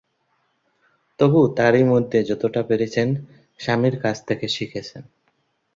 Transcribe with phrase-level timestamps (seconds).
[1.19, 3.07] তবু তারই মধ্যে যতটা পেরেছেন
[3.59, 5.03] স্বামীর কাছ থেকে শিখেছেন।